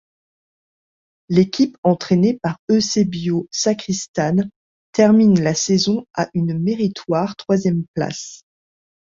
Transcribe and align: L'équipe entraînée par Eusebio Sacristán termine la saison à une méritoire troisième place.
L'équipe 1.29 1.77
entraînée 1.83 2.39
par 2.41 2.57
Eusebio 2.71 3.47
Sacristán 3.51 4.49
termine 4.93 5.39
la 5.41 5.53
saison 5.53 6.07
à 6.15 6.27
une 6.33 6.57
méritoire 6.57 7.35
troisième 7.35 7.85
place. 7.93 8.41